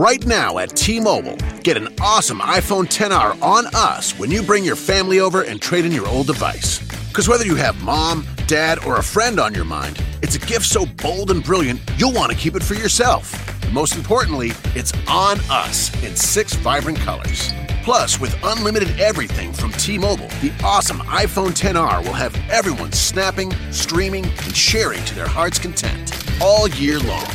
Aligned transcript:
Right 0.00 0.24
now 0.26 0.56
at 0.56 0.74
T 0.74 0.98
Mobile, 0.98 1.36
get 1.62 1.76
an 1.76 1.94
awesome 2.00 2.38
iPhone 2.38 2.86
10R 2.86 3.42
on 3.42 3.66
us 3.74 4.18
when 4.18 4.30
you 4.30 4.42
bring 4.42 4.64
your 4.64 4.74
family 4.74 5.20
over 5.20 5.42
and 5.42 5.60
trade 5.60 5.84
in 5.84 5.92
your 5.92 6.08
old 6.08 6.26
device. 6.26 6.78
Because 7.08 7.28
whether 7.28 7.44
you 7.44 7.54
have 7.56 7.84
mom, 7.84 8.26
dad, 8.46 8.82
or 8.86 8.96
a 8.96 9.02
friend 9.02 9.38
on 9.38 9.52
your 9.52 9.66
mind, 9.66 10.02
it's 10.22 10.36
a 10.36 10.38
gift 10.38 10.64
so 10.64 10.86
bold 10.86 11.30
and 11.30 11.44
brilliant 11.44 11.82
you'll 11.98 12.14
want 12.14 12.32
to 12.32 12.38
keep 12.38 12.56
it 12.56 12.62
for 12.62 12.72
yourself. 12.72 13.30
And 13.62 13.74
most 13.74 13.94
importantly, 13.94 14.52
it's 14.74 14.94
on 15.06 15.38
us 15.50 15.92
in 16.02 16.16
six 16.16 16.54
vibrant 16.54 16.96
colors. 17.00 17.52
Plus, 17.82 18.18
with 18.18 18.34
unlimited 18.42 18.98
everything 18.98 19.52
from 19.52 19.70
T 19.72 19.98
Mobile, 19.98 20.28
the 20.40 20.50
awesome 20.64 21.00
iPhone 21.00 21.50
10R 21.50 22.02
will 22.02 22.14
have 22.14 22.34
everyone 22.48 22.92
snapping, 22.92 23.52
streaming, 23.70 24.24
and 24.24 24.56
sharing 24.56 25.04
to 25.04 25.14
their 25.14 25.28
heart's 25.28 25.58
content 25.58 26.10
all 26.40 26.68
year 26.68 26.98
long. 27.00 27.26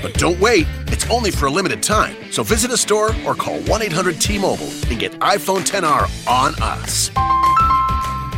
But 0.00 0.14
don't 0.14 0.38
wait, 0.38 0.66
it's 0.98 1.08
only 1.10 1.30
for 1.30 1.46
a 1.46 1.50
limited 1.50 1.80
time. 1.80 2.16
So 2.32 2.42
visit 2.42 2.72
a 2.72 2.76
store 2.76 3.14
or 3.24 3.34
call 3.34 3.60
1 3.60 3.82
800 3.82 4.20
T 4.20 4.36
Mobile 4.36 4.70
and 4.88 4.98
get 4.98 5.12
iPhone 5.20 5.62
10R 5.64 6.28
on 6.28 6.54
us. 6.60 7.10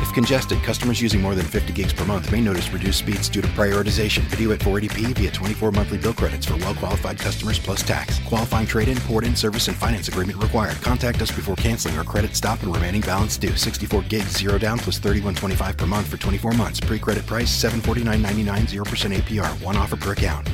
If 0.03 0.13
congested, 0.13 0.63
customers 0.63 1.01
using 1.01 1.23
more 1.23 1.35
than 1.35 1.47
50 1.47 1.73
gigs 1.73 1.95
per 1.95 2.05
month 2.05 2.31
may 2.31 2.41
notice 2.43 2.71
reduced 2.71 2.99
speeds 2.99 3.31
due 3.31 3.41
to 3.41 3.49
prioritization. 3.49 4.21
Video 4.25 4.53
at 4.53 4.59
480p 4.59 5.15
via 5.15 5.31
24 5.31 5.73
monthly 5.73 5.97
bill 5.97 6.13
credits 6.13 6.45
for 6.45 6.57
well 6.57 6.75
qualified 6.75 7.19
customers 7.19 7.59
plus 7.59 7.83
tax. 7.83 8.19
Qualifying 8.27 8.67
trade 8.67 8.89
in, 8.89 8.99
port 8.99 9.25
in, 9.25 9.35
service, 9.35 9.69
and 9.69 9.77
finance 9.77 10.09
agreement 10.09 10.43
required. 10.43 10.77
Contact 10.83 11.23
us 11.23 11.31
before 11.31 11.57
canceling 11.57 11.97
or 11.97 12.05
credit 12.05 12.37
stop 12.37 12.63
and 12.63 12.75
remaining 12.75 13.01
balance 13.01 13.39
due. 13.39 13.57
64 13.57 14.03
gigs, 14.03 14.37
zero 14.37 14.59
down 14.59 14.79
plus 14.79 14.99
31.25 14.99 15.77
per 15.79 15.87
month 15.87 16.09
for 16.09 16.19
24 16.19 16.53
months. 16.53 16.79
Pre 16.81 16.99
credit 16.99 17.25
price 17.25 17.49
749.99, 17.49 18.85
0% 18.85 19.17
APR. 19.17 19.65
One 19.65 19.77
offer 19.77 19.97
per 19.97 20.13
account. 20.13 20.47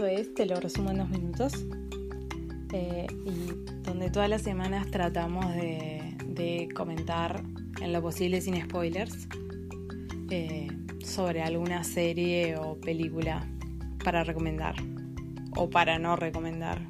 Esto 0.00 0.18
es, 0.18 0.34
te 0.34 0.46
lo 0.46 0.58
resumo 0.58 0.92
en 0.92 0.96
dos 0.96 1.10
minutos, 1.10 1.66
eh, 2.72 3.06
y 3.26 3.82
donde 3.82 4.08
todas 4.08 4.30
las 4.30 4.40
semanas 4.40 4.90
tratamos 4.90 5.44
de, 5.54 6.70
comentar 6.74 7.42
en 7.82 7.92
lo 7.92 8.00
posible 8.00 8.40
sin 8.40 8.58
spoilers 8.62 9.28
eh, 10.30 10.68
sobre 11.04 11.42
alguna 11.42 11.84
serie 11.84 12.56
o 12.56 12.80
película 12.80 13.46
para 14.02 14.24
recomendar 14.24 14.74
o 15.54 15.68
para 15.68 15.98
no 15.98 16.16
recomendar. 16.16 16.80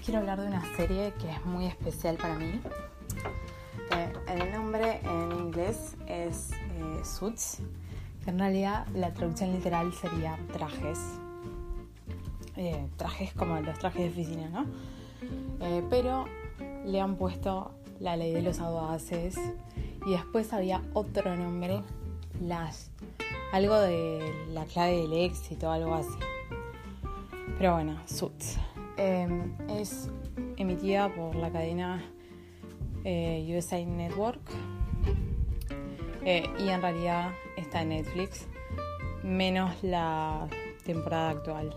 Quiero 0.00 0.20
hablar 0.20 0.40
de 0.40 0.46
una 0.46 0.62
serie 0.76 1.12
que 1.20 1.30
es 1.30 1.44
muy 1.44 1.66
especial 1.66 2.16
para 2.16 2.34
mí. 2.36 2.60
Eh, 3.92 4.12
el 4.28 4.52
nombre 4.52 5.00
en 5.04 5.32
inglés 5.32 5.96
es 6.06 6.52
eh, 6.52 7.04
Suits, 7.04 7.58
que 8.24 8.30
en 8.30 8.38
realidad 8.38 8.86
la 8.94 9.12
traducción 9.12 9.52
literal 9.52 9.92
sería 9.92 10.38
trajes. 10.52 10.98
Eh, 12.56 12.88
trajes 12.96 13.32
como 13.34 13.60
los 13.60 13.78
trajes 13.78 14.02
de 14.02 14.08
oficina, 14.08 14.48
¿no? 14.48 14.66
Eh, 15.60 15.84
pero 15.90 16.24
le 16.84 17.00
han 17.00 17.16
puesto 17.16 17.72
la 18.00 18.16
ley 18.16 18.32
de 18.32 18.42
los 18.42 18.60
audaces 18.60 19.36
y 20.06 20.12
después 20.12 20.52
había 20.52 20.82
otro 20.94 21.36
nombre, 21.36 21.82
las, 22.40 22.90
algo 23.52 23.78
de 23.78 24.46
la 24.52 24.64
clave 24.64 25.02
del 25.02 25.12
éxito, 25.12 25.70
algo 25.70 25.94
así. 25.94 26.18
Pero 27.58 27.74
bueno, 27.74 28.00
Suits. 28.06 28.58
Eh, 28.96 29.28
es 29.68 30.10
emitida 30.56 31.08
por 31.14 31.34
la 31.36 31.50
cadena 31.50 32.02
eh, 33.04 33.54
USA 33.56 33.84
Network. 33.84 34.40
Eh, 36.28 36.42
y 36.58 36.70
en 36.70 36.82
realidad 36.82 37.30
está 37.56 37.82
en 37.82 37.90
Netflix, 37.90 38.48
menos 39.22 39.80
la 39.84 40.48
temporada 40.84 41.30
actual, 41.30 41.72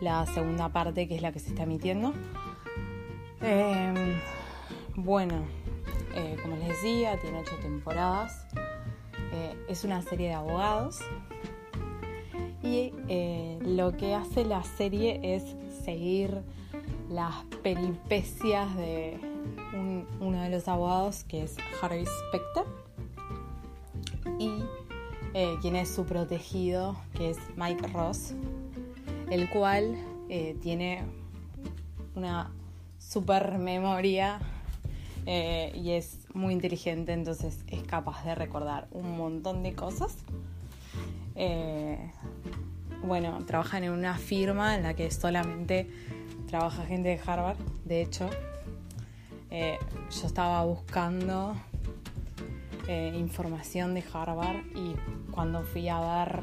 la 0.00 0.24
segunda 0.26 0.68
parte 0.68 1.08
que 1.08 1.16
es 1.16 1.22
la 1.22 1.32
que 1.32 1.40
se 1.40 1.48
está 1.48 1.64
emitiendo. 1.64 2.12
Eh, 3.40 4.16
bueno, 4.94 5.42
eh, 6.14 6.36
como 6.40 6.54
les 6.54 6.68
decía, 6.68 7.18
tiene 7.18 7.40
ocho 7.40 7.56
temporadas, 7.60 8.46
es 9.68 9.82
una 9.82 10.02
serie 10.02 10.28
de 10.28 10.34
abogados. 10.34 11.00
Y 12.62 12.92
lo 13.60 13.96
que 13.96 14.14
hace 14.14 14.44
la 14.44 14.62
serie 14.62 15.20
es 15.22 15.56
seguir 15.88 16.42
las 17.08 17.34
peripecias 17.62 18.76
de 18.76 19.18
un- 19.72 20.06
uno 20.20 20.42
de 20.42 20.50
los 20.50 20.68
abogados 20.68 21.24
que 21.24 21.44
es 21.44 21.56
Harvey 21.80 22.04
Specter 22.04 22.64
y 24.38 24.50
eh, 25.32 25.56
quien 25.62 25.76
es 25.76 25.88
su 25.88 26.04
protegido 26.04 26.94
que 27.14 27.30
es 27.30 27.38
Mike 27.56 27.86
Ross 27.88 28.34
el 29.30 29.48
cual 29.48 29.96
eh, 30.28 30.58
tiene 30.60 31.04
una 32.14 32.50
super 32.98 33.56
memoria 33.56 34.40
eh, 35.24 35.72
y 35.74 35.92
es 35.92 36.18
muy 36.34 36.52
inteligente 36.52 37.14
entonces 37.14 37.64
es 37.68 37.82
capaz 37.84 38.22
de 38.26 38.34
recordar 38.34 38.88
un 38.90 39.16
montón 39.16 39.62
de 39.62 39.74
cosas 39.74 40.18
bueno, 43.08 43.38
trabajan 43.46 43.84
en 43.84 43.92
una 43.92 44.16
firma 44.18 44.76
en 44.76 44.82
la 44.82 44.94
que 44.94 45.10
solamente 45.10 45.88
trabaja 46.46 46.84
gente 46.84 47.08
de 47.08 47.20
Harvard. 47.24 47.56
De 47.84 48.02
hecho, 48.02 48.28
eh, 49.50 49.78
yo 50.10 50.26
estaba 50.26 50.62
buscando 50.64 51.56
eh, 52.86 53.14
información 53.16 53.94
de 53.94 54.04
Harvard 54.12 54.58
y 54.76 54.94
cuando 55.30 55.62
fui 55.62 55.88
a 55.88 56.00
ver 56.00 56.42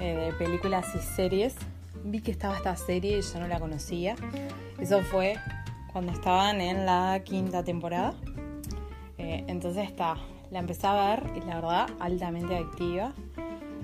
eh, 0.00 0.32
películas 0.36 0.86
y 0.96 0.98
series, 0.98 1.54
vi 2.04 2.20
que 2.20 2.32
estaba 2.32 2.56
esta 2.56 2.74
serie 2.76 3.18
y 3.18 3.22
yo 3.22 3.38
no 3.38 3.46
la 3.46 3.60
conocía. 3.60 4.16
Eso 4.80 5.02
fue 5.02 5.36
cuando 5.92 6.10
estaban 6.10 6.60
en 6.60 6.86
la 6.86 7.22
quinta 7.24 7.62
temporada. 7.62 8.14
Entonces 9.18 9.88
está, 9.88 10.16
la 10.50 10.60
empecé 10.60 10.86
a 10.86 10.94
ver 10.94 11.30
y 11.36 11.40
la 11.46 11.56
verdad 11.56 11.88
altamente 12.00 12.56
adictiva. 12.56 13.12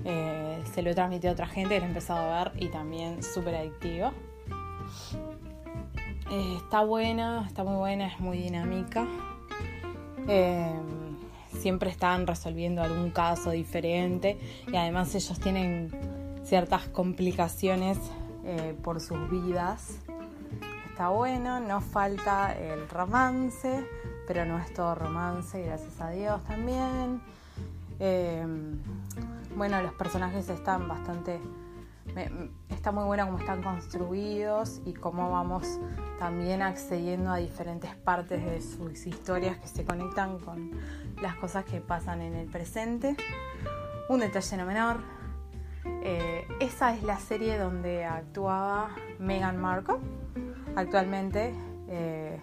Eh, 0.05 0.63
se 0.73 0.81
lo 0.81 0.91
he 0.91 0.95
transmitido 0.95 1.31
a 1.31 1.33
otra 1.33 1.47
gente 1.47 1.79
la 1.79 1.85
ha 1.85 1.87
empezado 1.87 2.31
a 2.31 2.43
ver 2.43 2.63
y 2.63 2.67
también 2.67 3.23
súper 3.23 3.55
adictiva. 3.55 4.13
Eh, 6.29 6.57
está 6.57 6.81
buena, 6.83 7.45
está 7.47 7.63
muy 7.63 7.75
buena, 7.75 8.07
es 8.07 8.19
muy 8.19 8.37
dinámica. 8.37 9.07
Eh, 10.27 10.73
siempre 11.57 11.89
están 11.89 12.27
resolviendo 12.27 12.81
algún 12.81 13.11
caso 13.11 13.51
diferente 13.51 14.37
y 14.71 14.75
además 14.75 15.15
ellos 15.15 15.39
tienen 15.39 15.89
ciertas 16.43 16.87
complicaciones 16.89 17.97
eh, 18.45 18.75
por 18.83 18.99
sus 18.99 19.29
vidas. 19.29 19.99
Está 20.89 21.09
bueno, 21.09 21.59
no 21.59 21.79
falta 21.79 22.53
el 22.57 22.89
romance, 22.89 23.85
pero 24.27 24.45
no 24.45 24.59
es 24.59 24.73
todo 24.73 24.95
romance, 24.95 25.61
gracias 25.61 26.01
a 26.01 26.09
Dios 26.09 26.43
también. 26.43 27.21
Bueno, 29.55 29.81
los 29.81 29.93
personajes 29.93 30.49
están 30.49 30.87
bastante. 30.87 31.39
está 32.69 32.91
muy 32.91 33.05
bueno 33.05 33.25
cómo 33.25 33.39
están 33.39 33.61
construidos 33.61 34.81
y 34.85 34.93
cómo 34.93 35.31
vamos 35.31 35.79
también 36.19 36.61
accediendo 36.61 37.31
a 37.31 37.37
diferentes 37.37 37.95
partes 37.95 38.43
de 38.45 38.61
sus 38.61 39.05
historias 39.05 39.57
que 39.57 39.67
se 39.67 39.83
conectan 39.85 40.39
con 40.39 40.71
las 41.21 41.35
cosas 41.35 41.65
que 41.65 41.81
pasan 41.81 42.21
en 42.21 42.35
el 42.35 42.47
presente. 42.47 43.15
Un 44.09 44.19
detalle 44.19 44.57
no 44.57 44.65
menor. 44.65 44.97
eh, 46.03 46.47
esa 46.59 46.93
es 46.93 47.03
la 47.03 47.17
serie 47.17 47.57
donde 47.57 48.05
actuaba 48.05 48.89
Meghan 49.19 49.57
Markle. 49.57 49.97
Actualmente, 50.75 51.53
eh, 51.87 52.39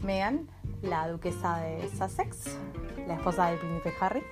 Meghan, 0.00 0.48
la 0.82 1.08
duquesa 1.08 1.58
de 1.58 1.88
Sussex, 1.90 2.58
la 3.06 3.14
esposa 3.14 3.46
del 3.46 3.58
príncipe 3.58 3.92
Harry 4.00 4.22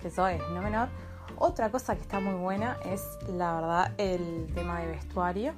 que 0.00 0.08
eso 0.08 0.26
es 0.26 0.40
no 0.50 0.62
menor. 0.62 0.88
Otra 1.42 1.70
cosa 1.70 1.96
que 1.96 2.02
está 2.02 2.20
muy 2.20 2.34
buena 2.34 2.76
es, 2.84 3.02
la 3.26 3.54
verdad, 3.54 3.92
el 3.96 4.46
tema 4.54 4.80
de 4.80 4.88
vestuario. 4.88 5.54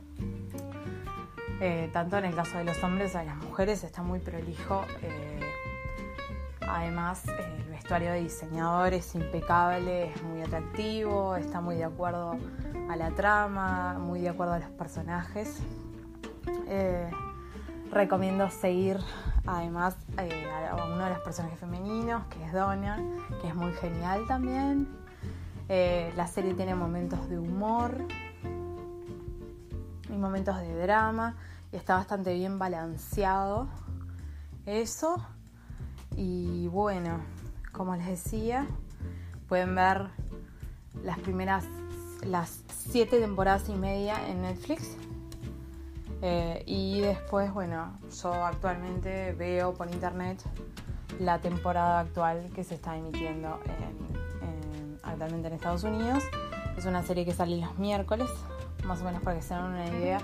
Eh, 1.60 1.90
tanto 1.92 2.18
en 2.18 2.26
el 2.26 2.36
caso 2.36 2.56
de 2.56 2.62
los 2.62 2.80
hombres, 2.84 3.16
a 3.16 3.24
las 3.24 3.34
mujeres 3.34 3.82
está 3.82 4.00
muy 4.00 4.20
prolijo. 4.20 4.84
eh, 5.02 5.40
además, 6.60 7.26
el 7.26 7.64
vestuario 7.64 8.12
de 8.12 8.20
diseñador 8.20 8.94
es 8.94 9.12
impecable, 9.16 10.12
es 10.12 10.22
muy 10.22 10.40
atractivo, 10.42 11.34
está 11.34 11.60
muy 11.60 11.74
de 11.74 11.84
acuerdo 11.84 12.36
a 12.88 12.94
la 12.94 13.10
trama, 13.10 13.98
muy 13.98 14.20
de 14.20 14.28
acuerdo 14.28 14.52
a 14.52 14.60
los 14.60 14.70
personajes. 14.70 15.58
Eh, 16.68 17.10
recomiendo 17.90 18.48
seguir 18.50 19.00
además 19.46 19.96
a 20.16 20.86
uno 20.86 21.04
de 21.04 21.10
los 21.10 21.18
personajes 21.22 21.58
femeninos, 21.58 22.24
que 22.26 22.44
es 22.44 22.52
Donna, 22.52 23.02
que 23.40 23.48
es 23.48 23.54
muy 23.56 23.72
genial 23.72 24.24
también. 24.28 25.01
Eh, 25.68 26.12
la 26.16 26.26
serie 26.26 26.54
tiene 26.54 26.74
momentos 26.74 27.28
de 27.28 27.38
humor. 27.38 28.06
momentos 30.08 30.56
de 30.58 30.74
drama 30.76 31.34
y 31.72 31.76
está 31.76 31.96
bastante 31.96 32.32
bien 32.34 32.58
balanceado 32.58 33.68
eso. 34.66 35.16
Y 36.16 36.68
bueno, 36.68 37.20
como 37.72 37.96
les 37.96 38.06
decía, 38.06 38.66
pueden 39.48 39.74
ver 39.74 40.08
las 41.02 41.18
primeras, 41.18 41.64
las 42.22 42.62
siete 42.68 43.18
temporadas 43.18 43.68
y 43.68 43.74
media 43.74 44.28
en 44.28 44.42
Netflix. 44.42 44.96
Eh, 46.20 46.62
y 46.66 47.00
después, 47.00 47.52
bueno, 47.52 47.98
yo 48.22 48.32
actualmente 48.32 49.32
veo 49.32 49.74
por 49.74 49.90
internet 49.90 50.40
la 51.18 51.40
temporada 51.40 52.00
actual 52.00 52.50
que 52.54 52.62
se 52.62 52.76
está 52.76 52.96
emitiendo 52.96 53.58
actualmente 55.22 55.48
en 55.48 55.54
Estados 55.54 55.84
Unidos. 55.84 56.24
Es 56.76 56.84
una 56.84 57.04
serie 57.04 57.24
que 57.24 57.32
sale 57.32 57.56
los 57.56 57.78
miércoles, 57.78 58.28
más 58.84 59.02
o 59.02 59.04
menos 59.04 59.22
para 59.22 59.36
que 59.36 59.42
se 59.42 59.54
den 59.54 59.62
una 59.62 59.86
idea 59.86 60.18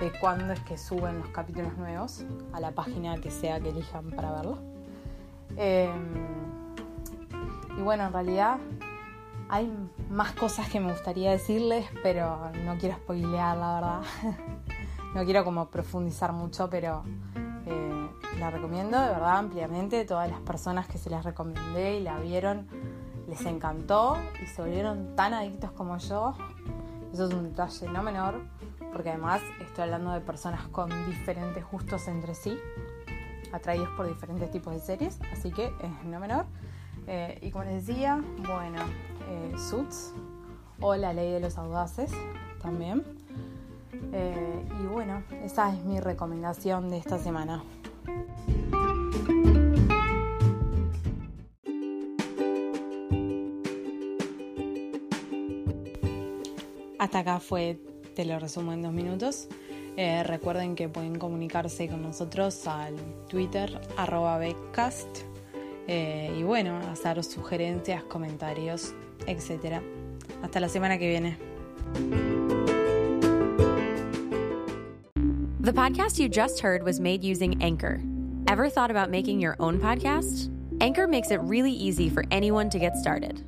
de 0.00 0.12
cuándo 0.18 0.52
es 0.52 0.58
que 0.60 0.76
suben 0.76 1.20
los 1.20 1.28
capítulos 1.28 1.76
nuevos 1.76 2.24
a 2.52 2.58
la 2.58 2.72
página 2.72 3.16
que 3.18 3.30
sea 3.30 3.60
que 3.60 3.68
elijan 3.68 4.10
para 4.10 4.32
verlo. 4.32 4.58
Em, 5.56 5.92
y 7.78 7.82
bueno, 7.82 8.06
en 8.06 8.12
realidad 8.12 8.56
hay 9.48 9.72
más 10.10 10.32
cosas 10.32 10.68
que 10.68 10.80
me 10.80 10.90
gustaría 10.90 11.30
decirles, 11.30 11.86
pero 12.02 12.50
no 12.64 12.76
quiero 12.78 12.96
spoilear, 12.96 13.56
la 13.56 13.74
verdad. 13.74 14.00
no 15.14 15.24
quiero 15.24 15.44
como 15.44 15.68
profundizar 15.68 16.32
mucho, 16.32 16.68
pero 16.68 17.04
eh, 17.66 18.08
la 18.40 18.50
recomiendo 18.50 18.98
de 18.98 19.06
verdad 19.06 19.36
ampliamente. 19.36 20.04
Todas 20.04 20.28
las 20.28 20.40
personas 20.40 20.88
que 20.88 20.98
se 20.98 21.10
las 21.10 21.24
recomendé 21.24 21.98
y 21.98 22.02
la 22.02 22.18
vieron 22.18 22.66
les 23.32 23.46
encantó 23.46 24.18
y 24.42 24.46
se 24.46 24.60
volvieron 24.60 25.16
tan 25.16 25.32
adictos 25.32 25.72
como 25.72 25.96
yo. 25.96 26.34
Eso 27.14 27.28
es 27.28 27.34
un 27.34 27.44
detalle 27.44 27.88
no 27.88 28.02
menor, 28.02 28.34
porque 28.92 29.08
además 29.08 29.40
estoy 29.58 29.84
hablando 29.84 30.12
de 30.12 30.20
personas 30.20 30.68
con 30.68 30.90
diferentes 31.06 31.64
gustos 31.70 32.08
entre 32.08 32.34
sí, 32.34 32.58
atraídos 33.50 33.88
por 33.96 34.06
diferentes 34.06 34.50
tipos 34.50 34.74
de 34.74 34.80
series, 34.80 35.18
así 35.32 35.50
que 35.50 35.66
es 35.66 36.04
no 36.04 36.20
menor. 36.20 36.44
Eh, 37.06 37.38
y 37.40 37.50
como 37.50 37.64
les 37.64 37.86
decía, 37.86 38.22
bueno, 38.46 38.80
eh, 39.30 39.54
Suits 39.56 40.12
o 40.80 40.94
La 40.94 41.14
Ley 41.14 41.32
de 41.32 41.40
los 41.40 41.56
Audaces 41.56 42.12
también. 42.60 43.02
Eh, 44.12 44.66
y 44.78 44.86
bueno, 44.88 45.22
esa 45.42 45.72
es 45.72 45.82
mi 45.84 46.00
recomendación 46.00 46.90
de 46.90 46.98
esta 46.98 47.18
semana. 47.18 47.64
Hasta 57.02 57.18
acá 57.18 57.40
fue, 57.40 57.80
te 58.14 58.24
lo 58.24 58.38
resumo 58.38 58.72
en 58.72 58.80
dos 58.80 58.92
minutos. 58.92 59.48
Eh, 59.96 60.22
recuerden 60.22 60.76
que 60.76 60.88
pueden 60.88 61.18
comunicarse 61.18 61.88
con 61.88 62.00
nosotros 62.00 62.64
al 62.68 62.94
Twitter 63.28 63.80
arroba 63.96 64.38
Beccast 64.38 65.08
eh, 65.88 66.32
y 66.38 66.44
bueno, 66.44 66.78
hacer 66.92 67.24
sugerencias, 67.24 68.04
comentarios, 68.04 68.94
etc. 69.26 69.82
Hasta 70.44 70.60
la 70.60 70.68
semana 70.68 70.96
que 70.96 71.08
viene. 71.08 71.36
The 75.60 75.72
podcast 75.72 76.20
you 76.20 76.28
just 76.28 76.60
heard 76.60 76.84
was 76.84 77.00
made 77.00 77.24
using 77.24 77.60
Anchor. 77.60 78.00
Ever 78.46 78.68
thought 78.68 78.92
about 78.92 79.10
making 79.10 79.40
your 79.40 79.56
own 79.58 79.80
podcast? 79.80 80.48
Anchor 80.80 81.08
makes 81.08 81.32
it 81.32 81.40
really 81.40 81.72
easy 81.72 82.08
for 82.08 82.22
anyone 82.30 82.70
to 82.70 82.78
get 82.78 82.96
started. 82.96 83.42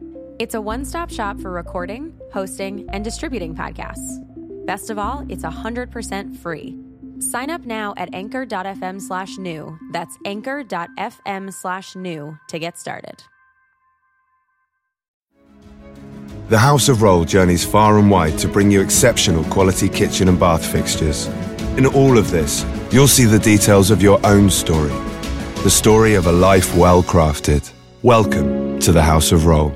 It's 0.45 0.55
a 0.55 0.61
one 0.61 0.85
stop 0.85 1.09
shop 1.09 1.41
for 1.41 1.51
recording, 1.51 2.13
hosting, 2.31 2.87
and 2.93 3.03
distributing 3.03 3.55
podcasts. 3.55 4.21
Best 4.67 4.91
of 4.91 4.99
all, 4.99 5.25
it's 5.31 5.43
100% 5.43 6.37
free. 6.37 6.79
Sign 7.19 7.49
up 7.49 7.65
now 7.65 7.95
at 7.97 8.13
anchor.fm 8.13 9.01
slash 9.01 9.39
new. 9.39 9.79
That's 9.93 10.19
anchor.fm 10.27 11.51
slash 11.51 11.97
new 11.97 12.39
to 12.49 12.59
get 12.59 12.77
started. 12.77 13.23
The 16.51 16.59
House 16.59 16.91
of 16.91 17.01
Roll 17.01 17.25
journeys 17.25 17.65
far 17.65 17.99
and 17.99 18.11
wide 18.11 18.39
to 18.41 18.47
bring 18.47 18.71
you 18.71 18.83
exceptional 18.83 19.45
quality 19.45 19.89
kitchen 19.89 20.29
and 20.29 20.39
bath 20.39 20.67
fixtures. 20.71 21.27
In 21.79 21.87
all 21.87 22.19
of 22.19 22.31
this, 22.31 22.67
you'll 22.91 23.09
see 23.09 23.25
the 23.25 23.39
details 23.39 23.91
of 23.91 24.03
your 24.03 24.21
own 24.27 24.51
story. 24.51 24.93
The 25.63 25.71
story 25.71 26.17
of 26.17 26.27
a 26.27 26.33
life 26.33 26.77
well 26.77 27.03
crafted. 27.03 27.73
Welcome 28.03 28.79
to 28.81 28.93
the 28.93 29.03
House 29.03 29.33
of 29.33 29.47
Roll. 29.47 29.75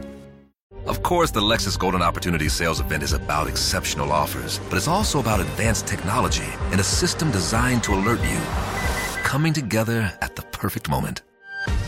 Of 0.89 1.03
course, 1.03 1.31
the 1.31 1.41
Lexus 1.43 1.79
Golden 1.79 2.01
Opportunity 2.01 2.49
Sales 2.49 2.81
Event 2.81 3.03
is 3.03 3.13
about 3.13 3.47
exceptional 3.47 4.11
offers, 4.11 4.59
but 4.71 4.79
it's 4.79 4.89
also 4.89 5.21
about 5.21 5.39
advanced 5.39 5.87
technology 5.87 6.49
and 6.73 6.81
a 6.81 6.83
system 6.83 7.31
designed 7.31 7.85
to 7.85 7.93
alert 7.93 8.21
you. 8.23 8.39
Coming 9.23 9.53
together 9.53 10.11
at 10.23 10.35
the 10.35 10.41
perfect 10.51 10.89
moment. 10.89 11.21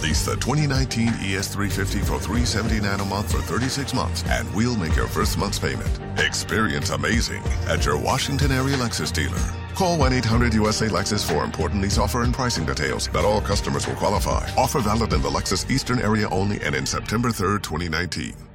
Lease 0.02 0.26
the 0.26 0.34
2019 0.36 1.08
ES350 1.08 2.00
for 2.00 2.20
379 2.20 3.00
a 3.00 3.04
month 3.06 3.32
for 3.32 3.38
36 3.38 3.94
months, 3.94 4.22
and 4.28 4.54
we'll 4.54 4.76
make 4.76 4.94
your 4.94 5.06
first 5.06 5.38
month's 5.38 5.58
payment. 5.58 5.98
Experience 6.18 6.90
amazing 6.90 7.42
at 7.68 7.86
your 7.86 7.96
Washington 7.96 8.52
area 8.52 8.76
Lexus 8.76 9.10
dealer. 9.10 9.40
Call 9.74 9.96
1 9.96 10.12
800 10.12 10.52
USA 10.52 10.88
Lexus 10.88 11.26
for 11.26 11.42
important 11.42 11.80
lease 11.80 11.96
offer 11.96 12.22
and 12.22 12.34
pricing 12.34 12.66
details. 12.66 13.10
Not 13.14 13.24
all 13.24 13.40
customers 13.40 13.86
will 13.88 13.96
qualify. 13.96 14.46
Offer 14.58 14.80
valid 14.80 15.14
in 15.14 15.22
the 15.22 15.30
Lexus 15.30 15.70
Eastern 15.70 16.00
area 16.00 16.28
only 16.28 16.60
and 16.60 16.74
in 16.74 16.84
September 16.84 17.30
3rd, 17.30 17.62
2019. 17.62 18.49